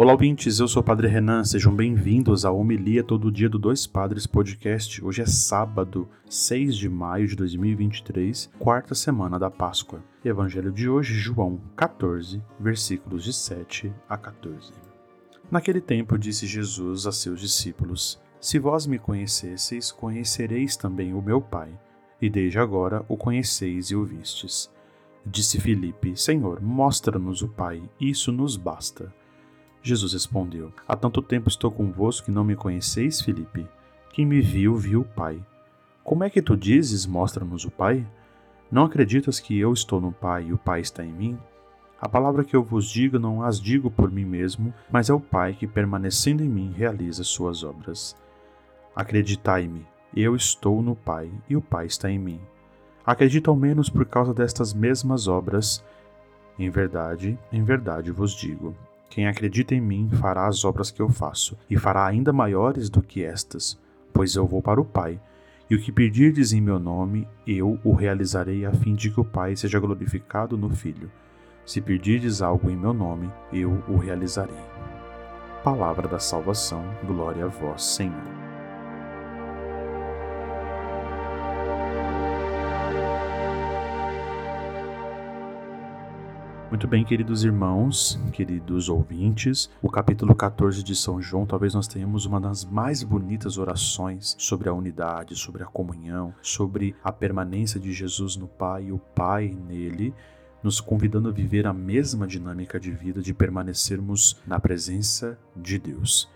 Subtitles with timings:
[0.00, 0.58] Olá, ouvintes.
[0.58, 1.44] Eu sou o Padre Renan.
[1.44, 5.04] Sejam bem-vindos à Homilia Todo Dia do Dois Padres Podcast.
[5.04, 10.02] Hoje é sábado, 6 de maio de 2023, quarta semana da Páscoa.
[10.24, 14.72] Evangelho de hoje, João 14, versículos de 7 a 14.
[15.50, 21.42] Naquele tempo disse Jesus a seus discípulos: Se vós me conhecesseis, conhecereis também o meu
[21.42, 21.78] Pai,
[22.22, 24.70] e desde agora o conheceis e o vistes.
[25.24, 29.12] Disse Filipe: Senhor, mostra-nos o Pai, isso nos basta.
[29.82, 33.66] Jesus respondeu: Há tanto tempo estou convosco que não me conheceis, Filipe?
[34.12, 35.44] Quem me viu, viu o Pai.
[36.02, 38.06] Como é que tu dizes, mostra-nos o Pai?
[38.70, 41.38] Não acreditas que eu estou no Pai e o Pai está em mim?
[42.00, 45.20] A palavra que eu vos digo não as digo por mim mesmo, mas é o
[45.20, 48.16] Pai que, permanecendo em mim, realiza suas obras.
[48.96, 52.40] Acreditai-me, eu estou no Pai e o Pai está em mim.
[53.10, 55.84] Acredita ao menos por causa destas mesmas obras.
[56.56, 58.72] Em verdade, em verdade vos digo
[59.10, 63.02] quem acredita em mim fará as obras que eu faço, e fará ainda maiores do
[63.02, 63.76] que estas,
[64.12, 65.20] pois eu vou para o Pai.
[65.68, 69.24] E o que pedirdes em meu nome, eu o realizarei a fim de que o
[69.24, 71.10] Pai seja glorificado no Filho.
[71.66, 74.54] Se pedirdes algo em meu nome, eu o realizarei.
[75.64, 78.39] Palavra da salvação, glória a vós, Senhor.
[86.70, 92.26] Muito bem, queridos irmãos, queridos ouvintes, o capítulo 14 de São João, talvez nós tenhamos
[92.26, 97.92] uma das mais bonitas orações sobre a unidade, sobre a comunhão, sobre a permanência de
[97.92, 100.14] Jesus no Pai e o Pai nele,
[100.62, 106.30] nos convidando a viver a mesma dinâmica de vida de permanecermos na presença de Deus.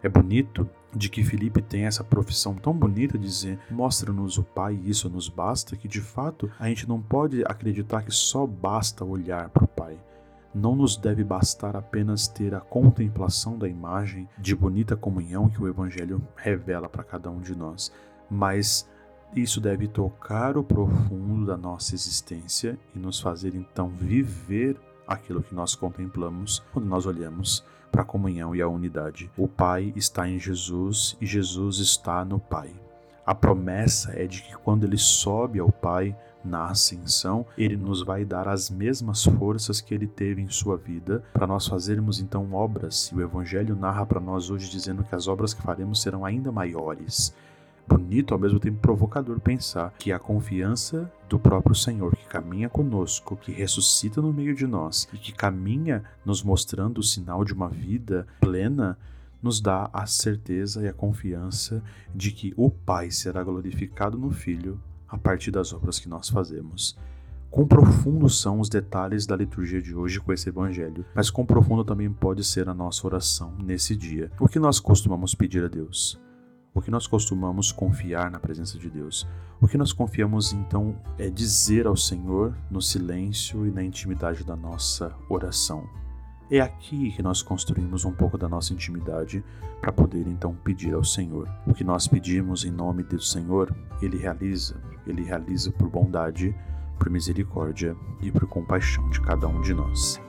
[0.00, 4.74] É bonito de que Felipe tem essa profissão tão bonita de dizer: mostra-nos o Pai
[4.74, 9.04] e isso nos basta, que de fato a gente não pode acreditar que só basta
[9.04, 9.98] olhar para o Pai.
[10.54, 15.66] Não nos deve bastar apenas ter a contemplação da imagem de bonita comunhão que o
[15.66, 17.90] Evangelho revela para cada um de nós,
[18.30, 18.86] mas
[19.34, 25.54] isso deve tocar o profundo da nossa existência e nos fazer então viver aquilo que
[25.54, 29.30] nós contemplamos quando nós olhamos para a comunhão e a unidade.
[29.36, 32.70] O Pai está em Jesus e Jesus está no Pai.
[33.24, 38.24] A promessa é de que quando ele sobe ao Pai na ascensão, ele nos vai
[38.24, 43.10] dar as mesmas forças que ele teve em sua vida para nós fazermos então obras.
[43.12, 46.50] E o Evangelho narra para nós hoje dizendo que as obras que faremos serão ainda
[46.50, 47.32] maiores
[47.92, 53.36] bonito, ao mesmo tempo provocador pensar que a confiança do próprio Senhor que caminha conosco,
[53.36, 57.68] que ressuscita no meio de nós e que caminha nos mostrando o sinal de uma
[57.68, 58.98] vida plena,
[59.42, 61.82] nos dá a certeza e a confiança
[62.14, 66.96] de que o Pai será glorificado no Filho a partir das obras que nós fazemos.
[67.50, 71.84] Quão profundos são os detalhes da liturgia de hoje com esse evangelho, mas quão profundo
[71.84, 74.30] também pode ser a nossa oração nesse dia.
[74.40, 76.18] O que nós costumamos pedir a Deus?
[76.74, 79.26] O que nós costumamos confiar na presença de Deus.
[79.60, 84.56] O que nós confiamos então é dizer ao Senhor no silêncio e na intimidade da
[84.56, 85.86] nossa oração.
[86.50, 89.42] É aqui que nós construímos um pouco da nossa intimidade
[89.80, 91.48] para poder então pedir ao Senhor.
[91.66, 94.80] O que nós pedimos em nome do Senhor, Ele realiza.
[95.06, 96.54] Ele realiza por bondade,
[96.98, 100.20] por misericórdia e por compaixão de cada um de nós.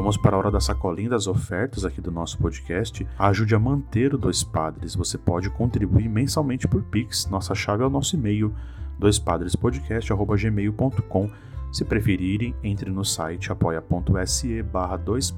[0.00, 3.06] Vamos para a hora da sacolinha das ofertas aqui do nosso podcast.
[3.18, 4.94] Ajude a manter o Dois Padres.
[4.94, 7.28] Você pode contribuir mensalmente por Pix.
[7.28, 8.50] Nossa chave é o nosso e-mail,
[8.98, 11.30] doispadrespodcast.gmail.com.
[11.70, 15.30] Se preferirem, entre no site apoia.se barra Dois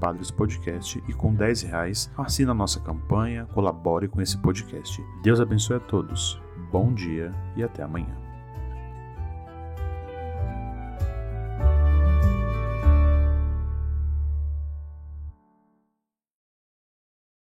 [1.09, 5.05] e com 10 reais assina a nossa campanha, colabore com esse podcast.
[5.25, 6.41] Deus abençoe a todos.
[6.71, 8.22] Bom dia e até amanhã.